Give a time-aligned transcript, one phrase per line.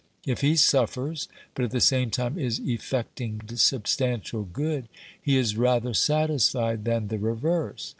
[0.25, 4.87] If he suffers, but at the same time is effecting substantial good,
[5.21, 7.89] he is rather satisfied than the reverse.